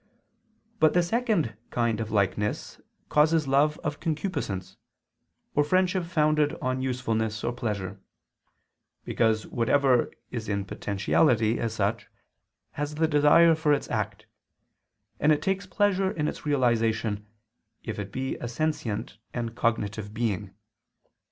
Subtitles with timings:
[0.79, 4.75] But the second kind of likeness causes love of concupiscence,
[5.53, 8.01] or friendship founded on usefulness or pleasure:
[9.05, 12.07] because whatever is in potentiality, as such,
[12.71, 14.25] has the desire for its act;
[15.19, 17.27] and it takes pleasure in its realization,
[17.83, 20.51] if it be a sentient and cognitive being.